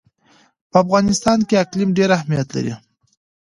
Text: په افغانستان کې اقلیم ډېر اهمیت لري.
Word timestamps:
په 0.69 0.75
افغانستان 0.83 1.39
کې 1.47 1.61
اقلیم 1.63 1.89
ډېر 1.97 2.09
اهمیت 2.17 2.47
لري. 2.55 2.73